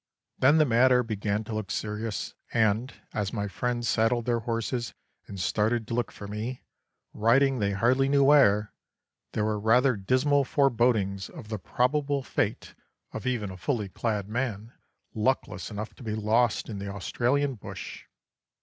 Then 0.39 0.57
the 0.57 0.65
matter 0.65 1.03
began 1.03 1.43
to 1.43 1.53
look 1.53 1.69
serious, 1.69 2.33
and, 2.51 2.91
as 3.13 3.31
my 3.31 3.47
friends 3.47 3.87
saddled 3.87 4.25
their 4.25 4.39
horses 4.39 4.95
and 5.27 5.39
started 5.39 5.87
to 5.87 5.93
look 5.93 6.11
for 6.11 6.27
me, 6.27 6.63
riding 7.13 7.59
they 7.59 7.73
hardly 7.73 8.09
knew 8.09 8.23
where, 8.23 8.73
there 9.33 9.45
were 9.45 9.59
rather 9.59 9.95
dismal 9.95 10.43
forebodings 10.43 11.29
of 11.29 11.49
the 11.49 11.59
probable 11.59 12.23
fate 12.23 12.73
of 13.11 13.27
even 13.27 13.51
a 13.51 13.57
fully 13.57 13.89
clad 13.89 14.27
man 14.27 14.73
luckless 15.13 15.69
enough 15.69 15.93
to 15.93 16.01
be 16.01 16.15
lost 16.15 16.67
in 16.67 16.79
the 16.79 16.89
Australian 16.91 17.53
bush. 17.53 18.05